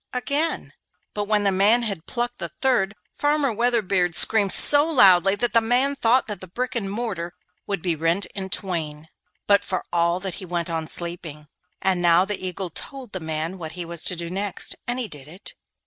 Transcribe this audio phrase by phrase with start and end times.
[0.13, 0.73] again;
[1.13, 5.61] but when the man had plucked the third, Farmer Weatherbeard screamed so loudly that the
[5.61, 7.35] man thought that brick and mortar
[7.67, 9.09] would be rent in twain,
[9.45, 11.47] but for all that he went on sleeping.
[11.83, 15.07] And now the Eagle told the man what he was to do next, and he
[15.07, 15.53] did it.